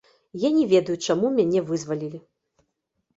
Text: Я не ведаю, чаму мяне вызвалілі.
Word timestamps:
Я 0.43 0.49
не 0.53 0.61
ведаю, 0.71 0.95
чаму 1.07 1.29
мяне 1.35 1.59
вызвалілі. 1.67 2.19